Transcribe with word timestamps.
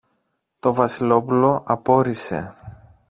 Το 0.59 0.73
Βασιλόπουλο 0.73 1.63
απόρησε. 1.67 2.53